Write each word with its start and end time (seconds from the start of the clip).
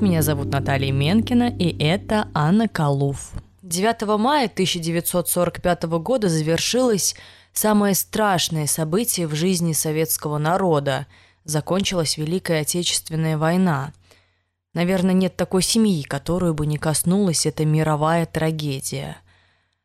Меня 0.00 0.22
зовут 0.22 0.46
Наталья 0.46 0.92
Менкина, 0.92 1.54
и 1.58 1.76
это 1.78 2.28
Анна 2.32 2.68
Калуф. 2.68 3.32
9 3.60 4.18
мая 4.18 4.46
1945 4.46 5.82
года 5.82 6.30
завершилось 6.30 7.14
самое 7.52 7.94
страшное 7.94 8.66
событие 8.66 9.26
в 9.26 9.34
жизни 9.34 9.74
советского 9.74 10.38
народа. 10.38 11.06
Закончилась 11.44 12.16
Великая 12.16 12.62
Отечественная 12.62 13.36
война. 13.36 13.92
Наверное, 14.72 15.12
нет 15.12 15.36
такой 15.36 15.60
семьи, 15.60 16.02
которую 16.02 16.54
бы 16.54 16.64
не 16.64 16.78
коснулась 16.78 17.44
эта 17.44 17.66
мировая 17.66 18.24
трагедия. 18.24 19.18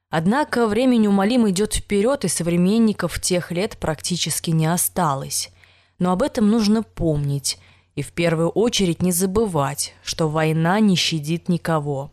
Однако 0.10 0.66
время 0.66 0.96
неумолимо 0.96 1.50
идет 1.50 1.74
вперед, 1.74 2.24
и 2.24 2.30
современников 2.30 3.20
тех 3.20 3.52
лет 3.52 3.78
практически 3.78 4.52
не 4.52 4.68
осталось. 4.68 5.52
Но 6.00 6.14
об 6.14 6.24
этом 6.24 6.50
нужно 6.50 6.84
помнить 6.84 7.60
и 7.96 8.02
в 8.02 8.12
первую 8.12 8.50
очередь 8.50 9.02
не 9.02 9.12
забывать, 9.12 9.94
что 10.04 10.28
война 10.28 10.80
не 10.80 10.96
щадит 10.96 11.50
никого. 11.50 12.12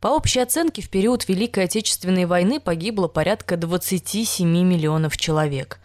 По 0.00 0.08
общей 0.08 0.40
оценке, 0.40 0.80
в 0.80 0.90
период 0.90 1.28
Великой 1.28 1.64
Отечественной 1.64 2.26
войны 2.26 2.60
погибло 2.60 3.08
порядка 3.08 3.56
27 3.56 4.46
миллионов 4.46 5.16
человек. 5.16 5.80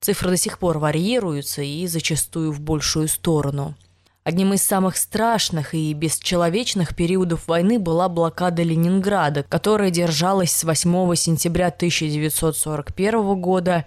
Цифры 0.00 0.30
до 0.30 0.36
сих 0.36 0.58
пор 0.58 0.78
варьируются 0.78 1.62
и 1.62 1.86
зачастую 1.86 2.52
в 2.52 2.60
большую 2.60 3.08
сторону. 3.08 3.74
Одним 4.22 4.54
из 4.54 4.62
самых 4.62 4.96
страшных 4.96 5.74
и 5.74 5.92
бесчеловечных 5.92 6.96
периодов 6.96 7.46
войны 7.46 7.78
была 7.78 8.08
блокада 8.08 8.62
Ленинграда, 8.62 9.42
которая 9.42 9.90
держалась 9.90 10.52
с 10.52 10.64
8 10.64 11.14
сентября 11.14 11.68
1941 11.68 13.40
года 13.40 13.84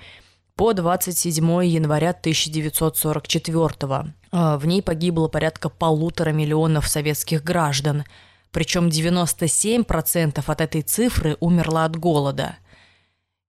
по 0.57 0.73
27 0.73 1.65
января 1.65 2.09
1944. 2.09 4.13
А, 4.31 4.57
в 4.57 4.65
ней 4.65 4.81
погибло 4.81 5.27
порядка 5.27 5.69
полутора 5.69 6.31
миллионов 6.31 6.87
советских 6.87 7.43
граждан, 7.43 8.05
причем 8.51 8.89
97% 8.89 10.43
от 10.45 10.61
этой 10.61 10.81
цифры 10.81 11.37
умерло 11.39 11.85
от 11.85 11.95
голода. 11.95 12.57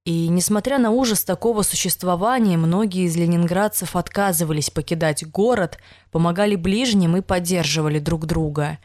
И 0.05 0.29
несмотря 0.29 0.79
на 0.79 0.91
ужас 0.91 1.25
такого 1.25 1.63
существования, 1.63 2.59
многие 2.59 3.07
из 3.07 3.17
ленинградцев 3.17 3.97
отказывались 3.97 4.69
покидать 4.69 5.27
город, 5.27 5.79
помогали 6.11 6.57
ближним 6.57 7.17
и 7.17 7.23
поддерживали 7.23 8.01
друг 8.01 8.27
друга. 8.27 8.79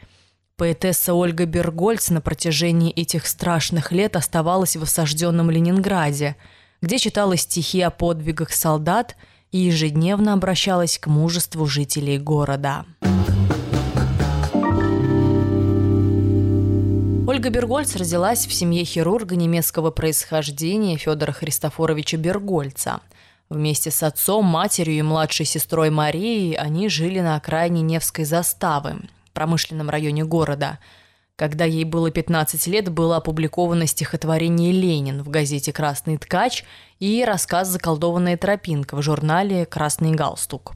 Поэтесса 0.56 1.12
Ольга 1.12 1.44
Бергольц 1.44 2.08
на 2.08 2.22
протяжении 2.22 2.90
этих 2.90 3.26
страшных 3.26 3.92
лет 3.92 4.16
оставалась 4.16 4.76
в 4.76 4.82
осажденном 4.82 5.50
Ленинграде– 5.50 6.36
где 6.84 6.98
читала 6.98 7.34
стихи 7.38 7.80
о 7.80 7.88
подвигах 7.88 8.52
солдат 8.52 9.16
и 9.52 9.58
ежедневно 9.58 10.34
обращалась 10.34 10.98
к 10.98 11.06
мужеству 11.06 11.64
жителей 11.64 12.18
города. 12.18 12.84
Ольга 17.26 17.48
Бергольц 17.48 17.96
родилась 17.96 18.46
в 18.46 18.52
семье 18.52 18.84
хирурга 18.84 19.34
немецкого 19.34 19.92
происхождения 19.92 20.98
Федора 20.98 21.32
Христофоровича 21.32 22.18
Бергольца. 22.18 23.00
Вместе 23.48 23.90
с 23.90 24.02
отцом, 24.02 24.44
матерью 24.44 24.98
и 24.98 25.02
младшей 25.02 25.46
сестрой 25.46 25.88
Марией 25.88 26.54
они 26.54 26.90
жили 26.90 27.20
на 27.20 27.36
окраине 27.36 27.80
Невской 27.80 28.26
заставы, 28.26 28.96
промышленном 29.32 29.88
районе 29.88 30.24
города– 30.26 30.78
когда 31.36 31.64
ей 31.64 31.84
было 31.84 32.10
15 32.10 32.66
лет, 32.68 32.88
было 32.90 33.16
опубликовано 33.16 33.86
стихотворение 33.86 34.70
«Ленин» 34.70 35.22
в 35.22 35.28
газете 35.28 35.72
«Красный 35.72 36.16
ткач» 36.16 36.64
и 37.00 37.24
рассказ 37.24 37.68
«Заколдованная 37.68 38.36
тропинка» 38.36 38.96
в 38.96 39.02
журнале 39.02 39.66
«Красный 39.66 40.12
галстук». 40.12 40.74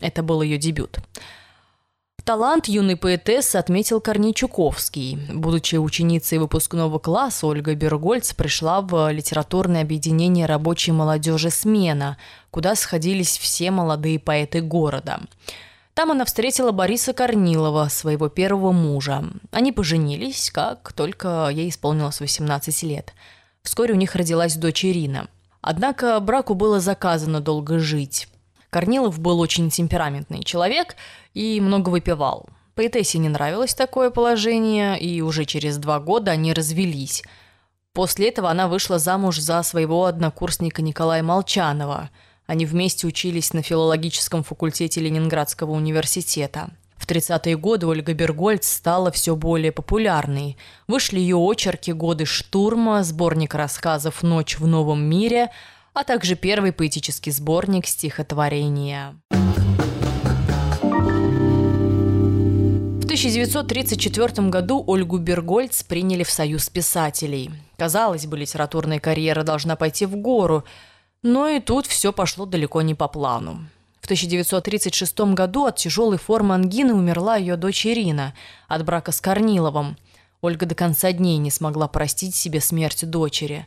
Это 0.00 0.24
был 0.24 0.42
ее 0.42 0.58
дебют. 0.58 0.98
Талант 2.24 2.66
юной 2.66 2.96
поэтессы 2.96 3.56
отметил 3.56 4.00
Корней 4.00 4.34
Чуковский. 4.34 5.18
Будучи 5.32 5.76
ученицей 5.76 6.38
выпускного 6.38 6.98
класса, 6.98 7.46
Ольга 7.46 7.74
Бергольц 7.74 8.32
пришла 8.32 8.80
в 8.80 9.10
литературное 9.10 9.82
объединение 9.82 10.46
рабочей 10.46 10.90
молодежи 10.90 11.50
«Смена», 11.50 12.18
куда 12.50 12.74
сходились 12.74 13.38
все 13.38 13.70
молодые 13.70 14.18
поэты 14.18 14.60
города– 14.62 15.20
там 15.94 16.10
она 16.10 16.24
встретила 16.24 16.72
Бориса 16.72 17.12
Корнилова, 17.12 17.88
своего 17.88 18.28
первого 18.28 18.72
мужа. 18.72 19.24
Они 19.50 19.72
поженились, 19.72 20.50
как 20.50 20.92
только 20.94 21.50
ей 21.52 21.68
исполнилось 21.68 22.20
18 22.20 22.82
лет. 22.84 23.12
Вскоре 23.62 23.92
у 23.92 23.96
них 23.96 24.14
родилась 24.14 24.56
дочь 24.56 24.84
Ирина. 24.84 25.28
Однако 25.60 26.18
браку 26.20 26.54
было 26.54 26.80
заказано 26.80 27.40
долго 27.40 27.78
жить. 27.78 28.28
Корнилов 28.70 29.20
был 29.20 29.38
очень 29.38 29.68
темпераментный 29.68 30.42
человек 30.42 30.96
и 31.34 31.60
много 31.60 31.90
выпивал. 31.90 32.48
Поэтессе 32.74 33.18
не 33.18 33.28
нравилось 33.28 33.74
такое 33.74 34.08
положение, 34.08 34.98
и 34.98 35.20
уже 35.20 35.44
через 35.44 35.76
два 35.76 36.00
года 36.00 36.30
они 36.30 36.54
развелись. 36.54 37.22
После 37.92 38.30
этого 38.30 38.50
она 38.50 38.66
вышла 38.66 38.98
замуж 38.98 39.38
за 39.38 39.62
своего 39.62 40.06
однокурсника 40.06 40.80
Николая 40.80 41.22
Молчанова– 41.22 42.08
они 42.52 42.66
вместе 42.66 43.06
учились 43.06 43.54
на 43.54 43.62
филологическом 43.62 44.42
факультете 44.42 45.00
Ленинградского 45.00 45.70
университета. 45.70 46.68
В 46.98 47.08
30-е 47.08 47.56
годы 47.56 47.86
Ольга 47.86 48.12
Бергольц 48.12 48.68
стала 48.68 49.10
все 49.10 49.34
более 49.34 49.72
популярной. 49.72 50.58
Вышли 50.86 51.18
ее 51.18 51.38
очерки 51.38 51.92
«Годы 51.92 52.26
штурма», 52.26 53.04
сборник 53.04 53.54
рассказов 53.54 54.22
«Ночь 54.22 54.58
в 54.58 54.66
новом 54.66 55.02
мире», 55.02 55.48
а 55.94 56.04
также 56.04 56.34
первый 56.34 56.72
поэтический 56.72 57.30
сборник 57.30 57.86
стихотворения. 57.86 59.16
В 59.30 59.34
1934 63.04 64.50
году 64.50 64.84
Ольгу 64.86 65.16
Бергольц 65.16 65.82
приняли 65.84 66.22
в 66.22 66.30
Союз 66.30 66.68
писателей. 66.68 67.50
Казалось 67.78 68.26
бы, 68.26 68.36
литературная 68.36 69.00
карьера 69.00 69.42
должна 69.42 69.74
пойти 69.74 70.04
в 70.04 70.16
гору– 70.16 70.64
но 71.22 71.48
и 71.48 71.60
тут 71.60 71.86
все 71.86 72.12
пошло 72.12 72.46
далеко 72.46 72.82
не 72.82 72.94
по 72.94 73.08
плану. 73.08 73.66
В 74.00 74.04
1936 74.04 75.20
году 75.34 75.66
от 75.66 75.76
тяжелой 75.76 76.18
формы 76.18 76.54
ангины 76.54 76.92
умерла 76.92 77.36
ее 77.36 77.56
дочь 77.56 77.86
Ирина 77.86 78.34
от 78.66 78.84
брака 78.84 79.12
с 79.12 79.20
Корниловым. 79.20 79.96
Ольга 80.40 80.66
до 80.66 80.74
конца 80.74 81.12
дней 81.12 81.36
не 81.36 81.52
смогла 81.52 81.86
простить 81.86 82.34
себе 82.34 82.60
смерть 82.60 83.08
дочери. 83.08 83.66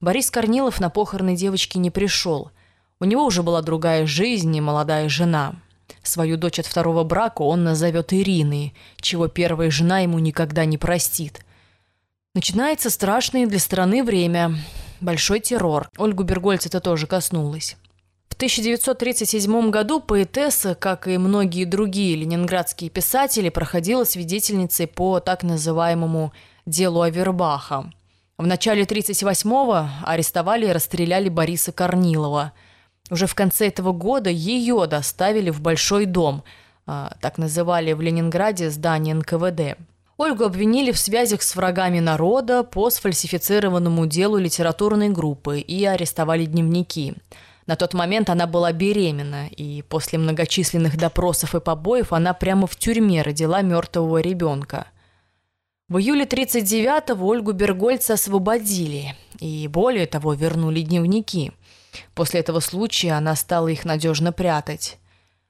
Борис 0.00 0.30
Корнилов 0.30 0.80
на 0.80 0.88
похороны 0.88 1.36
девочки 1.36 1.76
не 1.76 1.90
пришел. 1.90 2.50
У 2.98 3.04
него 3.04 3.26
уже 3.26 3.42
была 3.42 3.60
другая 3.60 4.06
жизнь 4.06 4.56
и 4.56 4.60
молодая 4.62 5.10
жена. 5.10 5.56
Свою 6.02 6.38
дочь 6.38 6.58
от 6.58 6.66
второго 6.66 7.04
брака 7.04 7.42
он 7.42 7.62
назовет 7.64 8.14
Ириной, 8.14 8.74
чего 8.96 9.28
первая 9.28 9.70
жена 9.70 10.00
ему 10.00 10.18
никогда 10.18 10.64
не 10.64 10.78
простит. 10.78 11.44
Начинается 12.34 12.88
страшное 12.88 13.46
для 13.46 13.58
страны 13.58 14.02
время 14.02 14.56
большой 15.04 15.40
террор. 15.40 15.88
Ольгу 15.96 16.24
Бергольц 16.24 16.66
это 16.66 16.80
тоже 16.80 17.06
коснулось. 17.06 17.76
В 18.28 18.34
1937 18.34 19.70
году 19.70 20.00
поэтесса, 20.00 20.74
как 20.74 21.06
и 21.06 21.18
многие 21.18 21.64
другие 21.64 22.16
ленинградские 22.16 22.90
писатели, 22.90 23.48
проходила 23.48 24.02
свидетельницей 24.02 24.88
по 24.88 25.20
так 25.20 25.44
называемому 25.44 26.32
«делу 26.66 27.02
Авербаха». 27.02 27.92
В 28.36 28.44
начале 28.44 28.82
1938-го 28.82 29.88
арестовали 30.04 30.66
и 30.66 30.72
расстреляли 30.72 31.28
Бориса 31.28 31.70
Корнилова. 31.70 32.52
Уже 33.08 33.28
в 33.28 33.36
конце 33.36 33.68
этого 33.68 33.92
года 33.92 34.30
ее 34.30 34.84
доставили 34.88 35.50
в 35.50 35.60
Большой 35.60 36.06
дом, 36.06 36.42
а, 36.86 37.14
так 37.20 37.38
называли 37.38 37.92
в 37.92 38.00
Ленинграде 38.00 38.70
здание 38.70 39.14
НКВД– 39.14 39.78
Ольгу 40.16 40.44
обвинили 40.44 40.92
в 40.92 40.98
связях 40.98 41.42
с 41.42 41.56
врагами 41.56 41.98
народа 41.98 42.62
по 42.62 42.88
сфальсифицированному 42.88 44.06
делу 44.06 44.38
литературной 44.38 45.08
группы 45.08 45.58
и 45.58 45.84
арестовали 45.84 46.44
дневники. 46.44 47.14
На 47.66 47.74
тот 47.74 47.94
момент 47.94 48.30
она 48.30 48.46
была 48.46 48.72
беременна, 48.72 49.48
и 49.48 49.82
после 49.82 50.18
многочисленных 50.18 50.96
допросов 50.96 51.54
и 51.54 51.60
побоев 51.60 52.12
она 52.12 52.32
прямо 52.32 52.66
в 52.66 52.76
тюрьме 52.76 53.22
родила 53.22 53.62
мертвого 53.62 54.18
ребенка. 54.18 54.86
В 55.88 55.98
июле 55.98 56.26
39-го 56.26 57.26
Ольгу 57.26 57.52
Бергольца 57.52 58.14
освободили, 58.14 59.16
и 59.40 59.66
более 59.66 60.06
того, 60.06 60.34
вернули 60.34 60.82
дневники. 60.82 61.52
После 62.14 62.40
этого 62.40 62.60
случая 62.60 63.12
она 63.12 63.34
стала 63.34 63.68
их 63.68 63.84
надежно 63.84 64.32
прятать. 64.32 64.98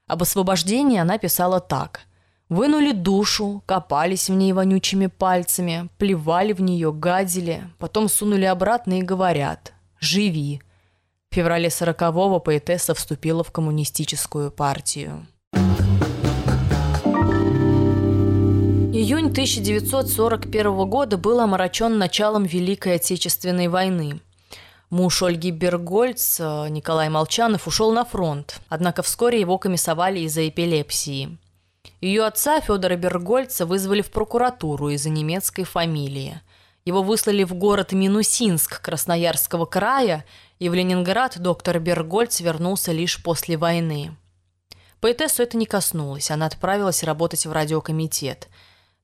Об 0.07 0.23
освобождении 0.23 0.97
она 0.97 1.19
писала 1.19 1.59
так– 1.59 2.01
Вынули 2.49 2.91
душу, 2.91 3.63
копались 3.65 4.29
в 4.29 4.33
ней 4.33 4.53
вонючими 4.53 5.07
пальцами, 5.07 5.89
плевали 5.97 6.53
в 6.53 6.61
нее, 6.61 6.93
гадили, 6.93 7.63
потом 7.79 8.07
сунули 8.07 8.45
обратно 8.45 8.99
и 8.99 9.01
говорят 9.01 9.73
«Живи». 9.99 10.61
В 11.31 11.35
феврале 11.35 11.71
сорокового 11.71 12.37
поэтесса 12.37 12.93
вступила 12.93 13.43
в 13.43 13.51
коммунистическую 13.51 14.51
партию. 14.51 15.25
Июнь 18.93 19.31
1941 19.31 20.87
года 20.87 21.17
был 21.17 21.39
омрачен 21.39 21.97
началом 21.97 22.43
Великой 22.43 22.95
Отечественной 22.97 23.69
войны. 23.69 24.21
Муж 24.91 25.23
Ольги 25.23 25.49
Бергольц, 25.49 26.39
Николай 26.39 27.09
Молчанов, 27.09 27.67
ушел 27.67 27.91
на 27.91 28.05
фронт, 28.05 28.61
однако 28.69 29.01
вскоре 29.01 29.39
его 29.39 29.57
комиссовали 29.57 30.19
из-за 30.19 30.47
эпилепсии– 30.47 31.39
Ее 32.05 32.23
отца 32.23 32.61
Федора 32.61 32.97
Бергольца 32.97 33.65
вызвали 33.65 34.03
в 34.03 34.11
прокуратуру 34.11 34.89
из-за 34.89 35.09
немецкой 35.09 35.63
фамилии. 35.63 36.39
Его 36.85 37.01
выслали 37.01 37.43
в 37.43 37.55
город 37.55 37.93
Минусинск 37.93 38.79
Красноярского 38.79 39.65
края, 39.65 40.23
и 40.59 40.69
в 40.69 40.75
Ленинград 40.75 41.39
доктор 41.39 41.79
Бергольц 41.79 42.41
вернулся 42.41 42.91
лишь 42.91 43.23
после 43.23 43.57
войны. 43.57 44.15
Поэтессу 44.99 45.41
это 45.41 45.57
не 45.57 45.65
коснулось, 45.65 46.29
она 46.29 46.45
отправилась 46.45 47.01
работать 47.01 47.47
в 47.47 47.51
радиокомитет. 47.51 48.49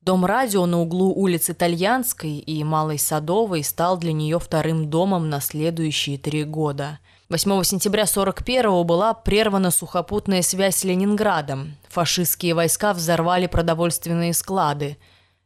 Дом 0.01 0.23
радио 0.23 0.67
на 0.67 0.79
углу 0.79 1.11
улиц 1.11 1.49
Итальянской 1.49 2.37
и 2.37 2.63
Малой 2.63 2.99
Садовой 2.99 3.63
стал 3.63 3.97
для 3.97 4.13
нее 4.13 4.37
вторым 4.37 4.91
домом 4.91 5.27
на 5.27 5.41
следующие 5.41 6.19
три 6.19 6.43
года– 6.43 6.99
8 7.31 7.63
сентября 7.63 8.03
41-го 8.03 8.83
была 8.83 9.13
прервана 9.13 9.71
сухопутная 9.71 10.41
связь 10.41 10.75
с 10.75 10.83
Ленинградом. 10.83 11.77
Фашистские 11.87 12.53
войска 12.53 12.91
взорвали 12.91 13.47
продовольственные 13.47 14.33
склады. 14.33 14.97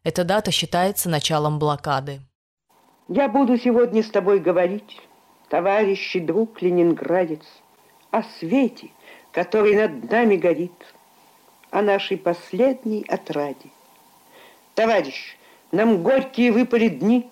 Эта 0.04 0.24
дата 0.24 0.50
считается 0.50 1.10
началом 1.10 1.60
блокады. 1.60 2.22
Я 3.08 3.28
буду 3.28 3.60
сегодня 3.60 4.02
с 4.02 4.10
тобой 4.10 4.40
говорить, 4.40 5.00
товарищ 5.48 6.16
и 6.16 6.20
друг 6.20 6.60
ленинградец, 6.64 7.44
о 8.10 8.24
свете, 8.40 8.90
который 9.32 9.76
над 9.76 10.10
нами 10.10 10.38
горит, 10.38 10.96
о 11.70 11.84
нашей 11.84 12.18
последней 12.18 13.06
отраде. 13.08 13.70
Товарищ, 14.74 15.38
нам 15.72 16.02
горькие 16.02 16.52
выпали 16.52 16.88
дни, 16.88 17.30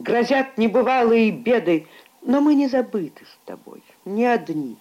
грозят 0.00 0.58
небывалые 0.58 1.30
беды, 1.30 1.86
но 2.22 2.40
мы 2.40 2.54
не 2.54 2.66
забыты 2.68 3.24
с 3.24 3.46
тобой, 3.46 3.82
не 4.04 4.26
одни. 4.26 4.76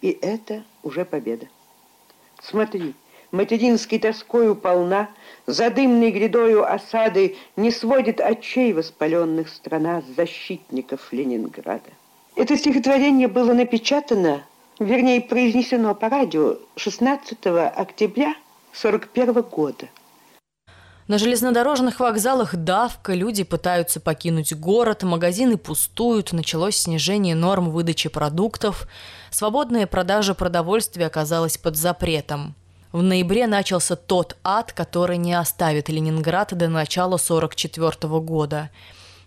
И 0.00 0.10
это 0.10 0.64
уже 0.82 1.04
победа. 1.04 1.48
Смотри, 2.42 2.94
материнской 3.30 3.98
тоскою 3.98 4.54
полна, 4.54 5.10
За 5.46 5.70
дымной 5.70 6.10
грядою 6.10 6.70
осады 6.70 7.36
Не 7.56 7.70
сводит 7.70 8.20
очей 8.20 8.72
воспаленных 8.72 9.48
страна 9.48 10.02
Защитников 10.16 11.12
Ленинграда. 11.12 11.90
Это 12.34 12.56
стихотворение 12.56 13.28
было 13.28 13.54
напечатано, 13.54 14.44
вернее, 14.78 15.20
произнесено 15.20 15.94
по 15.94 16.08
радио 16.08 16.58
16 16.76 17.38
октября 17.46 18.34
41 18.72 19.32
года. 19.42 19.88
На 21.08 21.18
железнодорожных 21.18 22.00
вокзалах 22.00 22.56
давка, 22.56 23.14
люди 23.14 23.44
пытаются 23.44 24.00
покинуть 24.00 24.52
город, 24.52 25.04
магазины 25.04 25.56
пустуют, 25.56 26.32
началось 26.32 26.76
снижение 26.76 27.36
норм 27.36 27.70
выдачи 27.70 28.08
продуктов, 28.08 28.88
свободная 29.30 29.86
продажа 29.86 30.34
продовольствия 30.34 31.06
оказалась 31.06 31.58
под 31.58 31.76
запретом. 31.76 32.56
В 32.90 33.02
ноябре 33.02 33.46
начался 33.46 33.94
тот 33.94 34.36
ад, 34.42 34.72
который 34.72 35.16
не 35.16 35.34
оставит 35.34 35.88
Ленинград 35.88 36.52
до 36.56 36.66
начала 36.66 37.14
1944 37.14 38.20
года. 38.20 38.70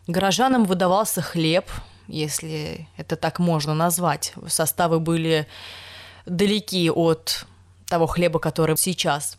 Горожанам 0.05 0.65
выдавался 0.65 1.21
хлеб, 1.21 1.69
если 2.07 2.89
это 2.97 3.15
так 3.15 3.39
можно 3.39 3.73
назвать. 3.73 4.33
Составы 4.47 4.99
были 4.99 5.47
далеки 6.25 6.89
от 6.89 7.45
того 7.87 8.05
хлеба, 8.05 8.39
который 8.39 8.75
сейчас 8.75 9.37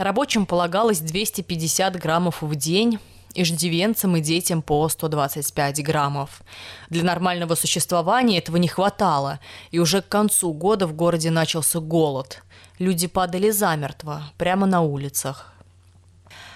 Рабочим 0.00 0.46
полагалось 0.46 1.00
250 1.00 1.96
граммов 1.96 2.40
в 2.40 2.54
день, 2.54 2.98
иждивенцам 3.34 4.16
и 4.16 4.22
детям 4.22 4.62
по 4.62 4.88
125 4.88 5.84
граммов. 5.84 6.40
Для 6.88 7.04
нормального 7.04 7.54
существования 7.54 8.38
этого 8.38 8.56
не 8.56 8.66
хватало, 8.66 9.40
и 9.70 9.78
уже 9.78 10.00
к 10.00 10.08
концу 10.08 10.54
года 10.54 10.86
в 10.86 10.94
городе 10.94 11.30
начался 11.30 11.80
голод. 11.80 12.42
Люди 12.78 13.08
падали 13.08 13.50
замертво, 13.50 14.22
прямо 14.38 14.64
на 14.64 14.80
улицах. 14.80 15.52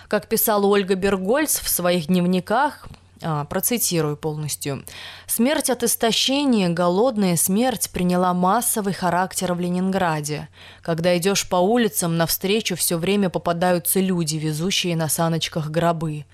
Как 0.08 0.26
писала 0.26 0.64
Ольга 0.64 0.94
Бергольц 0.94 1.60
в 1.60 1.68
своих 1.68 2.06
дневниках, 2.06 2.88
процитирую 3.20 4.16
полностью. 4.16 4.84
«Смерть 5.26 5.70
от 5.70 5.82
истощения, 5.82 6.68
голодная 6.68 7.36
смерть 7.36 7.90
приняла 7.90 8.34
массовый 8.34 8.92
характер 8.92 9.54
в 9.54 9.60
Ленинграде. 9.60 10.48
Когда 10.82 11.16
идешь 11.16 11.48
по 11.48 11.56
улицам, 11.56 12.16
навстречу 12.16 12.76
все 12.76 12.96
время 12.96 13.30
попадаются 13.30 14.00
люди, 14.00 14.36
везущие 14.36 14.96
на 14.96 15.08
саночках 15.08 15.70
гробы. 15.70 16.26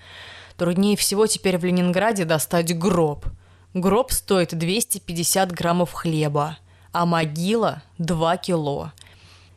Труднее 0.57 0.97
всего 0.97 1.27
теперь 1.27 1.57
в 1.57 1.65
Ленинграде 1.65 2.25
достать 2.25 2.77
гроб. 2.77 3.25
Гроб 3.73 4.11
стоит 4.11 4.57
250 4.57 5.51
граммов 5.51 5.93
хлеба, 5.93 6.57
а 6.91 7.05
могила– 7.05 7.81
2 7.99 8.37
кило. 8.37 8.91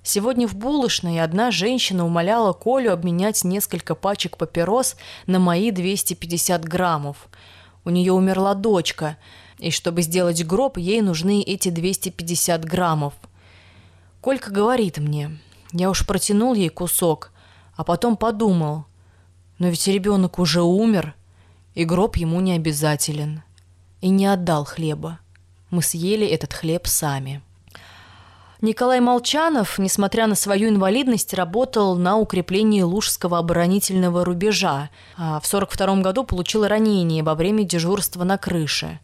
Сегодня 0.06 0.47
в 0.47 0.55
булочной 0.55 1.23
одна 1.23 1.51
женщина 1.51 2.05
умоляла 2.05 2.53
Колю 2.53 2.93
обменять 2.93 3.43
несколько 3.43 3.95
пачек 3.95 4.37
папирос 4.37 4.97
на 5.27 5.39
мои 5.39 5.71
250 5.71 6.62
граммов. 6.62 7.29
У 7.87 7.91
нее 7.91 8.12
умерла 8.12 8.55
дочка, 8.55 9.17
и 9.59 9.71
чтобы 9.71 10.03
сделать 10.03 10.45
гроб, 10.45 10.77
ей 10.77 11.01
нужны 11.01 11.41
эти 11.41 11.71
250 11.71 12.67
граммов. 12.67 13.15
Колька 14.21 14.51
говорит 14.51 14.99
мне, 14.99 15.39
я 15.73 15.89
уж 15.89 16.07
протянул 16.07 16.53
ей 16.53 16.69
кусок, 16.69 17.33
а 17.75 17.83
потом 17.83 18.19
подумал, 18.19 18.85
но 19.59 19.69
ведь 19.69 19.87
ребенок 19.87 20.39
уже 20.39 20.61
умер, 20.61 21.15
и 21.75 21.87
гроб 21.87 22.17
ему 22.17 22.43
не 22.43 22.53
обязателен. 22.53 23.43
И 24.03 24.11
не 24.11 24.27
отдал 24.27 24.67
хлеба. 24.67 25.21
Мы 25.71 25.81
съели 25.81 26.27
этот 26.27 26.53
хлеб 26.53 26.87
сами. 26.87 27.41
Николай 28.64 28.99
Молчанов, 28.99 29.78
несмотря 29.78 30.26
на 30.26 30.34
свою 30.34 30.70
инвалидность, 30.70 31.34
работал 31.34 31.96
на 31.96 32.16
укреплении 32.16 32.81
Лужского 32.81 33.37
оборонительного 33.37 34.25
рубежа. 34.25 34.88
А 35.19 35.38
в 35.38 35.46
1942 35.46 35.96
году 36.00 36.25
получил 36.25 36.66
ранение 36.66 37.22
во 37.22 37.34
время 37.34 37.64
дежурства 37.64 38.25
на 38.25 38.38
крыше. 38.38 39.00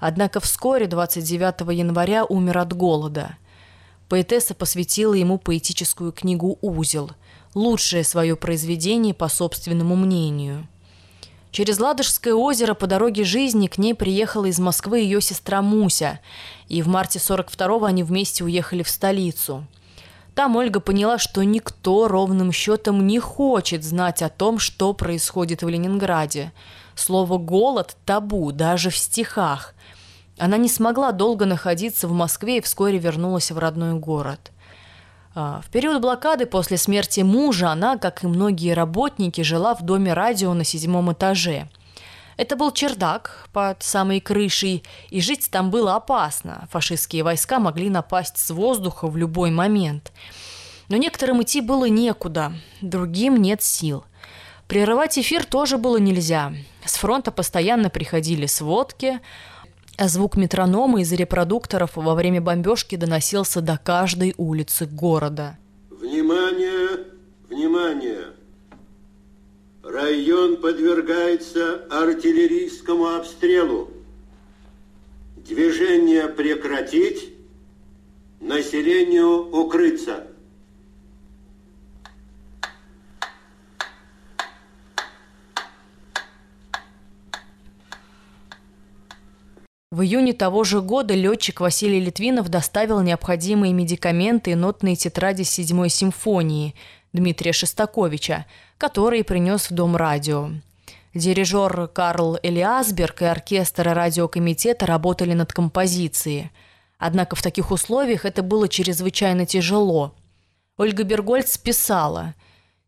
Однако 0.00 0.40
вскоре, 0.40 0.86
29 0.86 1.76
января, 1.76 2.24
умер 2.24 2.56
от 2.56 2.72
голода. 2.72 3.36
Поэтесса 4.08 4.54
посвятила 4.54 5.12
ему 5.12 5.36
поэтическую 5.36 6.12
книгу 6.12 6.58
«Узел», 6.62 7.10
лучшее 7.54 8.04
свое 8.04 8.34
произведение 8.34 9.12
по 9.12 9.28
собственному 9.28 9.94
мнению– 9.94 10.66
Через 11.52 11.78
Ладожское 11.78 12.32
озеро 12.32 12.72
по 12.72 12.86
дороге 12.86 13.24
жизни 13.24 13.66
к 13.66 13.76
ней 13.76 13.94
приехала 13.94 14.46
из 14.46 14.58
Москвы 14.58 15.00
ее 15.00 15.20
сестра 15.20 15.60
Муся, 15.60 16.18
и 16.66 16.80
в 16.80 16.88
марте 16.88 17.18
42-го 17.18 17.84
они 17.84 18.02
вместе 18.02 18.42
уехали 18.42 18.82
в 18.82 18.88
столицу. 18.88 19.66
Там 20.34 20.56
Ольга 20.56 20.80
поняла, 20.80 21.18
что 21.18 21.44
никто 21.44 22.08
ровным 22.08 22.52
счетом 22.52 23.06
не 23.06 23.18
хочет 23.18 23.84
знать 23.84 24.22
о 24.22 24.30
том, 24.30 24.58
что 24.58 24.94
происходит 24.94 25.62
в 25.62 25.68
Ленинграде. 25.68 26.52
Слово 26.94 27.36
«голод» 27.36 27.98
табу 28.06 28.50
даже 28.50 28.88
в 28.88 28.96
стихах. 28.96 29.74
Она 30.38 30.56
не 30.56 30.70
смогла 30.70 31.12
долго 31.12 31.44
находиться 31.44 32.08
в 32.08 32.12
Москве 32.12 32.58
и 32.58 32.60
вскоре 32.62 32.96
вернулась 32.96 33.50
в 33.50 33.58
родной 33.58 33.92
город– 33.92 34.51
в 35.34 35.64
период 35.70 36.02
блокады 36.02 36.46
после 36.46 36.76
смерти 36.76 37.20
мужа 37.20 37.70
она, 37.70 37.96
как 37.96 38.22
и 38.22 38.26
многие 38.26 38.74
работники, 38.74 39.40
жила 39.40 39.74
в 39.74 39.82
доме 39.82 40.12
радио 40.12 40.52
на 40.52 40.64
седьмом 40.64 41.12
этаже. 41.12 41.68
Это 42.36 42.56
был 42.56 42.70
чердак 42.72 43.48
под 43.52 43.82
самой 43.82 44.20
крышей, 44.20 44.82
и 45.10 45.20
жить 45.20 45.48
там 45.50 45.70
было 45.70 45.94
опасно. 45.96 46.66
Фашистские 46.70 47.22
войска 47.24 47.58
могли 47.58 47.88
напасть 47.88 48.38
с 48.38 48.50
воздуха 48.50 49.06
в 49.06 49.16
любой 49.16 49.50
момент. 49.50 50.12
Но 50.88 50.96
некоторым 50.96 51.42
идти 51.42 51.60
было 51.60 51.86
некуда, 51.86 52.52
другим 52.80 53.40
нет 53.40 53.62
сил. 53.62 54.04
Прерывать 54.66 55.18
эфир 55.18 55.44
тоже 55.44 55.76
было 55.76 55.98
нельзя. 55.98 56.52
С 56.84 56.96
фронта 56.96 57.30
постоянно 57.30 57.90
приходили 57.90 58.46
сводки, 58.46 59.06
а 59.16 59.20
звук 59.98 60.36
метронома 60.36 61.00
из 61.00 61.12
репродукторов 61.12 61.96
во 61.96 62.14
время 62.14 62.40
бомбежки 62.40 62.96
доносился 62.96 63.60
до 63.60 63.78
каждой 63.78 64.34
улицы 64.36 64.86
города. 64.86 65.58
Внимание, 65.90 67.06
внимание! 67.48 68.26
Район 69.82 70.58
подвергается 70.58 71.86
артиллерийскому 71.90 73.16
обстрелу. 73.16 73.90
Движение 75.36 76.28
прекратить, 76.28 77.34
населению 78.40 79.50
укрыться. 79.50 80.28
В 89.92 90.00
июне 90.00 90.32
того 90.32 90.64
же 90.64 90.80
года 90.80 91.12
летчик 91.12 91.60
Василий 91.60 92.00
Литвинов 92.00 92.48
доставил 92.48 93.02
необходимые 93.02 93.74
медикаменты 93.74 94.52
и 94.52 94.54
нотные 94.54 94.96
тетради 94.96 95.42
седьмой 95.42 95.90
симфонии 95.90 96.74
Дмитрия 97.12 97.52
Шостаковича, 97.52 98.46
которые 98.78 99.22
принес 99.22 99.68
в 99.68 99.74
Дом 99.74 99.94
радио. 99.94 100.48
Дирижер 101.12 101.88
Карл 101.88 102.38
Элиасберг 102.42 103.20
и 103.20 103.26
оркестр 103.26 103.92
радиокомитета 103.92 104.86
работали 104.86 105.34
над 105.34 105.52
композицией. 105.52 106.50
Однако 106.96 107.36
в 107.36 107.42
таких 107.42 107.70
условиях 107.70 108.24
это 108.24 108.42
было 108.42 108.68
чрезвычайно 108.68 109.44
тяжело. 109.44 110.14
Ольга 110.78 111.04
Бергольц 111.04 111.58
писала– 111.58 112.34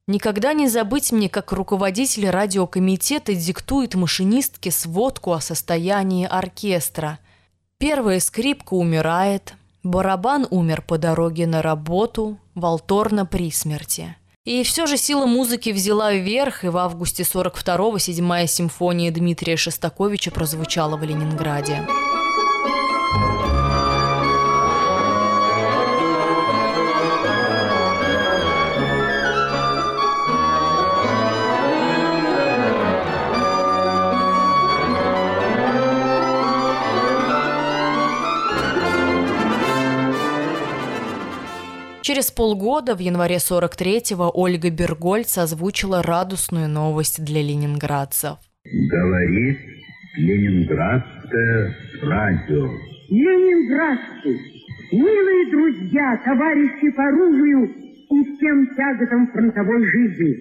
Никогда 0.06 0.52
не 0.52 0.68
забыть 0.68 1.12
мне, 1.12 1.30
как 1.30 1.52
руководитель 1.52 2.28
радиокомитета 2.28 3.34
диктует 3.34 3.94
машинистке 3.94 4.70
сводку 4.70 5.32
о 5.32 5.40
состоянии 5.40 6.26
оркестра. 6.26 7.18
Первая 7.78 8.20
скрипка 8.20 8.74
умирает, 8.74 9.54
барабан 9.82 10.46
умер 10.50 10.82
по 10.86 10.98
дороге 10.98 11.46
на 11.46 11.62
работу, 11.62 12.38
Волторна 12.54 13.24
при 13.24 13.50
смерти. 13.50 14.14
И 14.44 14.62
все 14.62 14.86
же 14.86 14.98
сила 14.98 15.24
музыки 15.24 15.70
взяла 15.70 16.12
вверх, 16.12 16.64
и 16.64 16.68
в 16.68 16.76
августе 16.76 17.22
42-го 17.22 17.96
седьмая 17.96 18.46
симфония 18.46 19.10
Дмитрия 19.10 19.56
Шостаковича 19.56 20.30
прозвучала 20.30 20.98
в 20.98 21.02
Ленинграде. 21.02 21.86
Через 42.14 42.30
полгода, 42.30 42.94
в 42.94 43.00
январе 43.00 43.38
43-го, 43.38 44.30
Ольга 44.32 44.70
Бергольц 44.70 45.36
озвучила 45.36 46.00
радостную 46.00 46.68
новость 46.68 47.24
для 47.24 47.42
ленинградцев. 47.42 48.38
Говорит 48.64 49.58
Ленинградское 50.16 51.74
радио. 52.02 52.70
Ленинградцы, 53.10 54.30
милые 54.92 55.50
друзья, 55.50 56.22
товарищи 56.24 56.92
по 56.92 57.02
оружию 57.02 57.64
и 57.64 58.36
всем 58.36 58.68
тяготам 58.76 59.26
фронтовой 59.32 59.84
жизни. 59.84 60.36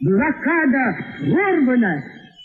Блокада 0.00 0.96
прорвана. 1.20 2.02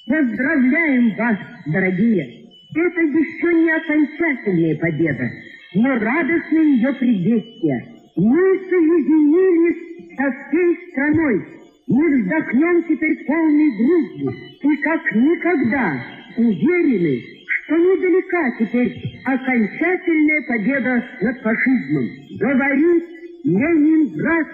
Поздравляем 0.07 1.15
вас, 1.15 1.37
дорогие. 1.67 2.49
Это 2.75 3.01
еще 3.01 3.53
не 3.63 3.71
окончательная 3.71 4.75
победа, 4.75 5.29
но 5.73 5.87
радостное 5.87 6.63
ее 6.63 6.93
предвестие. 6.95 7.96
Мы 8.17 8.59
соединились 8.67 10.17
со 10.17 10.25
всей 10.31 10.91
страной. 10.91 11.47
Мы 11.85 12.19
вздохнем 12.19 12.83
теперь 12.89 13.25
полной 13.25 13.77
грудью 13.77 14.33
и 14.63 14.77
как 14.77 15.01
никогда 15.13 16.03
уверены, 16.35 17.23
что 17.45 17.75
недалека 17.75 18.57
теперь 18.57 19.21
окончательная 19.23 20.41
победа 20.47 21.05
над 21.21 21.41
фашизмом. 21.43 22.09
Говорит 22.39 23.03
Ленинград, 23.43 24.47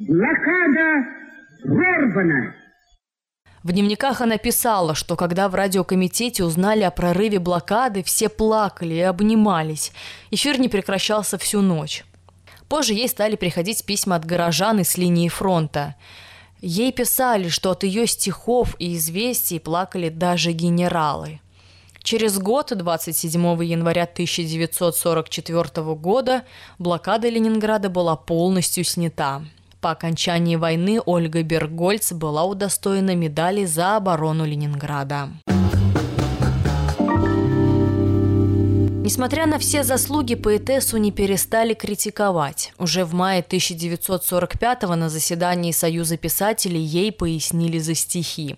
блокада 0.00 1.06
прорвана. 1.62 2.54
В 3.62 3.70
дневниках 3.70 4.20
она 4.20 4.36
писала, 4.36 4.96
что 4.96 5.14
когда 5.14 5.48
в 5.48 5.54
радиокомитете 5.54 6.42
узнали 6.42 6.82
о 6.82 6.90
прорыве 6.90 7.38
блокады, 7.38 8.02
все 8.02 8.28
плакали 8.28 8.94
и 8.94 9.00
обнимались. 9.00 9.92
Эфир 10.32 10.58
не 10.58 10.68
прекращался 10.68 11.38
всю 11.38 11.62
ночь. 11.62 12.04
Позже 12.68 12.94
ей 12.94 13.08
стали 13.08 13.36
приходить 13.36 13.84
письма 13.84 14.16
от 14.16 14.24
горожан 14.24 14.80
из 14.80 14.96
линии 14.96 15.28
фронта. 15.28 15.94
Ей 16.60 16.92
писали, 16.92 17.48
что 17.48 17.72
от 17.72 17.84
ее 17.84 18.06
стихов 18.06 18.74
и 18.78 18.96
известий 18.96 19.58
плакали 19.58 20.08
даже 20.08 20.52
генералы. 20.52 21.40
Через 22.02 22.38
год, 22.38 22.70
27 22.76 23.64
января 23.64 24.02
1944 24.02 25.94
года, 25.94 26.44
блокада 26.78 27.28
Ленинграда 27.30 27.88
была 27.88 28.14
полностью 28.14 28.84
снята. 28.84 29.42
По 29.80 29.90
окончании 29.90 30.56
войны 30.56 31.00
Ольга 31.04 31.42
Бергольц 31.42 32.12
была 32.12 32.44
удостоена 32.44 33.14
медали 33.14 33.64
за 33.64 33.96
оборону 33.96 34.44
Ленинграда. 34.46 35.30
Несмотря 39.04 39.44
на 39.44 39.58
все 39.58 39.82
заслуги, 39.82 40.34
поэтессу 40.34 40.96
не 40.96 41.12
перестали 41.12 41.74
критиковать. 41.74 42.72
Уже 42.78 43.04
в 43.04 43.12
мае 43.12 43.44
1945-го 43.46 44.94
на 44.94 45.10
заседании 45.10 45.72
Союза 45.72 46.16
писателей 46.16 46.80
ей 46.80 47.12
пояснили 47.12 47.78
за 47.78 47.94
стихи. 47.94 48.56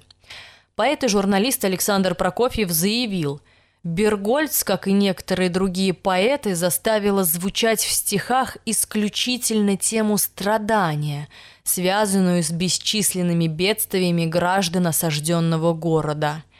Поэт 0.76 1.02
и 1.02 1.08
журналист 1.08 1.64
Александр 1.64 2.14
Прокофьев 2.14 2.70
заявил, 2.70 3.40
Бергольц, 3.82 4.62
как 4.62 4.86
и 4.86 4.92
некоторые 4.92 5.50
другие 5.50 5.92
поэты, 5.92 6.54
заставила 6.54 7.24
звучать 7.24 7.80
в 7.80 7.90
стихах 7.90 8.56
исключительно 8.66 9.76
тему 9.76 10.16
страдания, 10.16 11.26
связанную 11.64 12.44
с 12.44 12.52
бесчисленными 12.52 13.48
бедствиями 13.48 14.26
граждан 14.26 14.86
осажденного 14.86 15.72
города– 15.72 16.44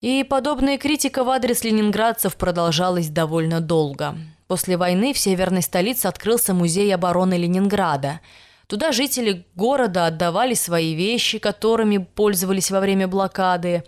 и 0.00 0.24
подобная 0.24 0.78
критика 0.78 1.24
в 1.24 1.30
адрес 1.30 1.62
ленинградцев 1.62 2.36
продолжалась 2.36 3.08
довольно 3.08 3.60
долго. 3.60 4.16
После 4.46 4.76
войны 4.76 5.12
в 5.12 5.18
северной 5.18 5.62
столице 5.62 6.06
открылся 6.06 6.54
музей 6.54 6.92
обороны 6.94 7.34
Ленинграда. 7.34 8.20
Туда 8.66 8.92
жители 8.92 9.46
города 9.54 10.06
отдавали 10.06 10.54
свои 10.54 10.94
вещи, 10.94 11.38
которыми 11.38 11.98
пользовались 11.98 12.70
во 12.70 12.80
время 12.80 13.08
блокады, 13.08 13.84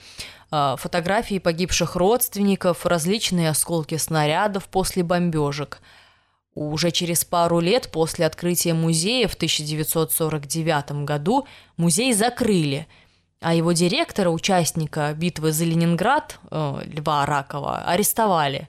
а, 0.50 0.76
фотографии 0.76 1.38
погибших 1.38 1.96
родственников, 1.96 2.84
различные 2.84 3.48
осколки 3.48 3.96
снарядов 3.96 4.64
после 4.68 5.02
бомбежек. 5.02 5.80
Уже 6.54 6.90
через 6.90 7.24
пару 7.24 7.60
лет 7.60 7.88
после 7.90 8.26
открытия 8.26 8.74
музея 8.74 9.28
в 9.28 9.34
1949 9.34 11.04
году 11.06 11.46
музей 11.78 12.12
закрыли– 12.12 12.86
а 13.42 13.54
его 13.54 13.72
директора, 13.72 14.30
участника 14.30 15.12
битвы 15.14 15.52
за 15.52 15.64
Ленинград, 15.64 16.38
э, 16.50 16.82
Льва 16.86 17.26
Ракова, 17.26 17.84
арестовали. 17.84 18.68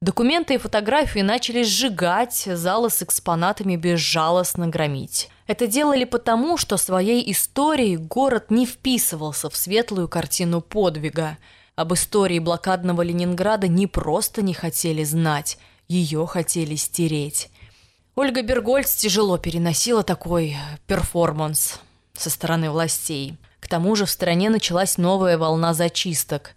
Документы 0.00 0.54
и 0.54 0.58
фотографии 0.58 1.20
начали 1.20 1.64
сжигать, 1.64 2.48
залы 2.52 2.88
с 2.90 3.02
экспонатами 3.02 3.74
безжалостно 3.74 4.68
громить. 4.68 5.28
Это 5.48 5.66
делали 5.66 6.04
потому, 6.04 6.56
что 6.56 6.76
своей 6.76 7.30
историей 7.32 7.96
город 7.96 8.50
не 8.50 8.64
вписывался 8.64 9.50
в 9.50 9.56
светлую 9.56 10.06
картину 10.06 10.60
подвига. 10.60 11.38
Об 11.74 11.94
истории 11.94 12.38
блокадного 12.38 13.02
Ленинграда 13.02 13.66
не 13.66 13.86
просто 13.86 14.42
не 14.42 14.54
хотели 14.54 15.02
знать, 15.04 15.58
ее 15.88 16.26
хотели 16.26 16.76
стереть. 16.76 17.50
Ольга 18.14 18.42
Бергольц 18.42 18.94
тяжело 18.94 19.38
переносила 19.38 20.02
такой 20.02 20.56
перформанс 20.86 21.80
со 22.14 22.30
стороны 22.30 22.70
властей. 22.70 23.36
К 23.68 23.70
тому 23.70 23.94
же 23.96 24.06
в 24.06 24.10
стране 24.10 24.48
началась 24.48 24.96
новая 24.96 25.36
волна 25.36 25.74
зачисток. 25.74 26.54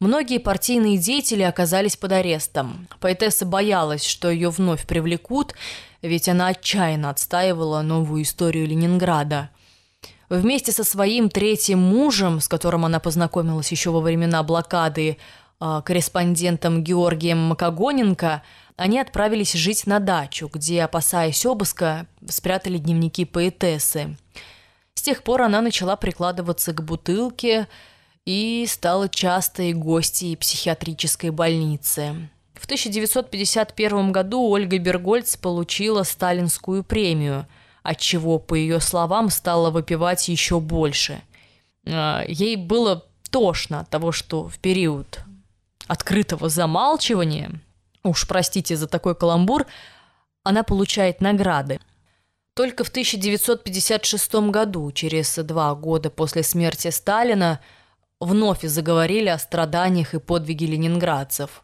Многие 0.00 0.36
партийные 0.36 0.98
деятели 0.98 1.40
оказались 1.40 1.96
под 1.96 2.12
арестом. 2.12 2.88
Поэтесса 3.00 3.46
боялась, 3.46 4.04
что 4.04 4.28
ее 4.28 4.50
вновь 4.50 4.86
привлекут, 4.86 5.54
ведь 6.02 6.28
она 6.28 6.48
отчаянно 6.48 7.08
отстаивала 7.08 7.80
новую 7.80 8.24
историю 8.24 8.66
Ленинграда. 8.66 9.48
Вместе 10.28 10.72
со 10.72 10.84
своим 10.84 11.30
третьим 11.30 11.78
мужем, 11.78 12.38
с 12.38 12.48
которым 12.48 12.84
она 12.84 13.00
познакомилась 13.00 13.72
еще 13.72 13.88
во 13.88 14.00
времена 14.00 14.42
блокады, 14.42 15.16
а, 15.58 15.80
корреспондентом 15.80 16.84
Георгием 16.84 17.38
Макогоненко, 17.38 18.42
они 18.76 18.98
отправились 18.98 19.54
жить 19.54 19.86
на 19.86 20.00
дачу, 20.00 20.50
где, 20.52 20.82
опасаясь 20.82 21.46
обыска, 21.46 22.06
спрятали 22.28 22.76
дневники 22.76 23.24
поэтессы. 23.24 24.18
С 24.94 25.02
тех 25.02 25.22
пор 25.22 25.42
она 25.42 25.60
начала 25.60 25.96
прикладываться 25.96 26.72
к 26.72 26.82
бутылке 26.82 27.66
и 28.24 28.64
стала 28.68 29.08
частой 29.08 29.72
гостьей 29.72 30.36
психиатрической 30.36 31.30
больницы. 31.30 32.28
В 32.54 32.64
1951 32.66 34.12
году 34.12 34.48
Ольга 34.48 34.78
Бергольц 34.78 35.36
получила 35.36 36.04
сталинскую 36.04 36.84
премию, 36.84 37.48
отчего, 37.82 38.38
по 38.38 38.54
ее 38.54 38.78
словам, 38.78 39.30
стала 39.30 39.70
выпивать 39.70 40.28
еще 40.28 40.60
больше. 40.60 41.22
А, 41.84 42.22
ей 42.28 42.54
было 42.54 43.04
тошно 43.30 43.80
от 43.80 43.90
того, 43.90 44.12
что 44.12 44.46
в 44.46 44.58
период 44.58 45.20
открытого 45.88 46.48
замалчивания, 46.48 47.50
уж 48.04 48.28
простите 48.28 48.76
за 48.76 48.86
такой 48.86 49.16
каламбур, 49.16 49.66
она 50.44 50.62
получает 50.62 51.20
награды– 51.20 51.80
только 52.54 52.84
в 52.84 52.88
1956 52.88 54.34
году, 54.50 54.92
через 54.92 55.36
два 55.36 55.74
года 55.74 56.10
после 56.10 56.42
смерти 56.42 56.88
Сталина, 56.88 57.60
вновь 58.20 58.62
заговорили 58.62 59.28
о 59.28 59.38
страданиях 59.38 60.14
и 60.14 60.20
подвиге 60.20 60.66
ленинградцев. 60.66 61.62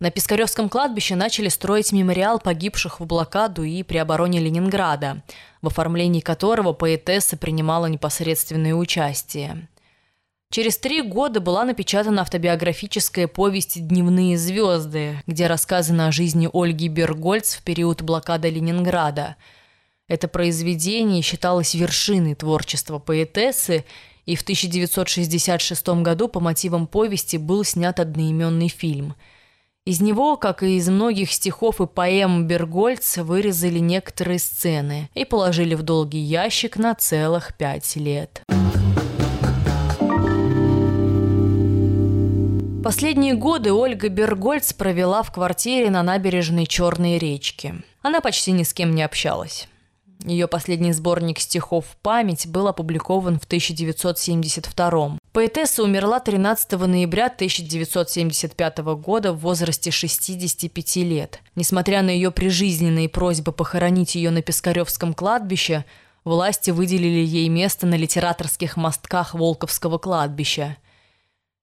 На 0.00 0.10
Пискаревском 0.10 0.68
кладбище 0.68 1.14
начали 1.14 1.48
строить 1.48 1.92
мемориал 1.92 2.40
погибших 2.40 2.98
в 2.98 3.06
блокаду 3.06 3.62
и 3.62 3.82
при 3.84 3.98
обороне 3.98 4.40
Ленинграда, 4.40 5.22
в 5.62 5.68
оформлении 5.68 6.20
которого 6.20 6.72
поэтесса 6.72 7.36
принимала 7.36 7.86
непосредственное 7.86 8.74
участие. 8.74 9.68
Через 10.50 10.78
три 10.78 11.00
года 11.00 11.40
была 11.40 11.64
напечатана 11.64 12.22
автобиографическая 12.22 13.28
повесть 13.28 13.86
«Дневные 13.86 14.36
звезды», 14.36 15.22
где 15.26 15.46
рассказано 15.46 16.08
о 16.08 16.12
жизни 16.12 16.50
Ольги 16.52 16.88
Бергольц 16.88 17.54
в 17.54 17.62
период 17.62 18.02
блокады 18.02 18.50
Ленинграда– 18.50 19.36
Это 20.06 20.28
произведение 20.28 21.22
считалось 21.22 21.74
вершиной 21.74 22.34
творчества 22.34 22.98
поэтессы, 22.98 23.84
и 24.26 24.36
в 24.36 24.42
1966 24.42 25.88
году 26.02 26.28
по 26.28 26.40
мотивам 26.40 26.86
повести 26.86 27.36
был 27.36 27.64
снят 27.64 27.98
одноименный 27.98 28.68
фильм. 28.68 29.14
Из 29.86 30.00
него, 30.00 30.36
как 30.36 30.62
и 30.62 30.76
из 30.76 30.88
многих 30.88 31.30
стихов 31.30 31.80
и 31.80 31.86
поэм 31.86 32.46
Бергольца, 32.46 33.22
вырезали 33.22 33.78
некоторые 33.78 34.38
сцены 34.38 35.10
и 35.14 35.26
положили 35.26 35.74
в 35.74 35.82
долгий 35.82 36.20
ящик 36.20 36.76
на 36.76 36.94
целых 36.94 37.54
пять 37.56 37.96
лет. 37.96 38.42
Последние 42.82 43.34
годы 43.34 43.72
Ольга 43.72 44.10
Бергольц 44.10 44.74
провела 44.74 45.22
в 45.22 45.32
квартире 45.32 45.88
на 45.88 46.02
набережной 46.02 46.66
Черной 46.66 47.16
речки. 47.16 47.82
Она 48.02 48.20
почти 48.20 48.52
ни 48.52 48.62
с 48.62 48.74
кем 48.74 48.94
не 48.94 49.02
общалась. 49.02 49.68
Ее 50.24 50.48
последний 50.48 50.94
сборник 50.94 51.38
стихов 51.38 51.84
«Память» 52.00 52.46
был 52.46 52.66
опубликован 52.66 53.38
в 53.38 53.44
1972 53.44 55.18
Поэтесса 55.32 55.82
умерла 55.82 56.18
13 56.18 56.72
ноября 56.72 57.26
1975 57.26 58.78
года 58.78 59.34
в 59.34 59.40
возрасте 59.40 59.90
65 59.90 60.96
лет. 60.96 61.40
Несмотря 61.56 62.00
на 62.00 62.08
ее 62.08 62.30
прижизненные 62.30 63.10
просьбы 63.10 63.52
похоронить 63.52 64.14
ее 64.14 64.30
на 64.30 64.40
Пискаревском 64.40 65.12
кладбище, 65.12 65.84
власти 66.24 66.70
выделили 66.70 67.22
ей 67.22 67.50
место 67.50 67.86
на 67.86 67.96
литераторских 67.96 68.78
мостках 68.78 69.34
Волковского 69.34 69.98
кладбища. 69.98 70.78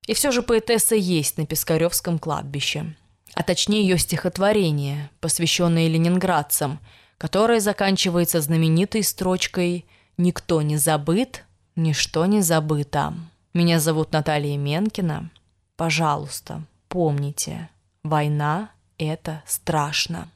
И 0.05 0.13
все 0.13 0.29
же 0.31 0.43
поэтесса 0.43 0.93
есть 0.93 1.37
на 1.37 1.47
Пискаревском 1.47 2.19
кладбище. 2.19 2.95
А 3.33 3.41
точнее 3.41 3.81
ее 3.81 3.97
стихотворение, 3.97 5.09
посвященное 5.19 5.87
ленинградцам– 5.87 6.79
которая 7.21 7.59
заканчивается 7.59 8.41
знаменитой 8.41 9.03
строчкой 9.03 9.85
«Никто 10.17 10.63
не 10.63 10.77
забыт, 10.77 11.45
ничто 11.75 12.25
не 12.25 12.41
забыто». 12.41 13.13
Меня 13.53 13.79
зовут 13.79 14.11
Наталья 14.11 14.57
Менкина. 14.57 15.29
Пожалуйста, 15.75 16.63
помните, 16.87 17.69
война– 18.01 18.71
это 18.97 19.43
страшно. 19.45 20.29